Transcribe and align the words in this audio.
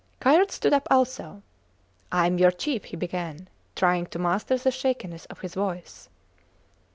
Kayerts 0.19 0.55
stood 0.55 0.73
up 0.73 0.87
also. 0.89 1.43
I 2.11 2.25
am 2.25 2.39
your 2.39 2.49
chief, 2.49 2.85
he 2.85 2.97
began, 2.97 3.47
trying 3.75 4.07
to 4.07 4.17
master 4.17 4.57
the 4.57 4.71
shakiness 4.71 5.25
of 5.25 5.41
his 5.41 5.53
voice. 5.53 6.09